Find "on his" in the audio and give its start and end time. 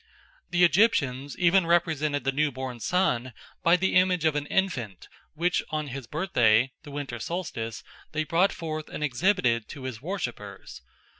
5.69-6.07